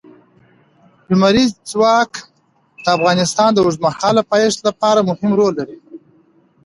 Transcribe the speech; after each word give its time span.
لمریز 1.09 1.51
ځواک 1.71 2.11
د 2.83 2.85
افغانستان 2.97 3.49
د 3.53 3.57
اوږدمهاله 3.63 4.21
پایښت 4.31 4.59
لپاره 4.67 5.07
مهم 5.09 5.31
رول 5.39 5.53
لري. 5.59 5.77